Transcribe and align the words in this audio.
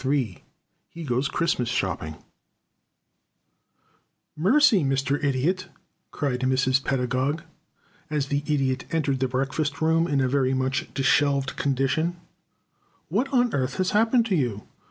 III 0.03 0.43
HE 0.89 1.03
GOES 1.03 1.27
CHRISTMAS 1.27 1.69
SHOPPING 1.69 2.15
"Mercy, 4.35 4.83
Mr. 4.83 5.23
Idiot," 5.23 5.67
cried 6.09 6.39
Mrs. 6.39 6.83
Pedagog, 6.83 7.43
as 8.09 8.29
the 8.29 8.39
Idiot 8.47 8.85
entered 8.89 9.19
the 9.19 9.27
breakfast 9.27 9.79
room 9.79 10.07
in 10.07 10.19
a 10.19 10.27
very 10.27 10.55
much 10.55 10.91
disheveled 10.95 11.55
condition, 11.55 12.15
"what 13.09 13.27
on 13.31 13.53
earth 13.53 13.75
has 13.75 13.91
happened 13.91 14.25
to 14.25 14.35
you? 14.35 14.63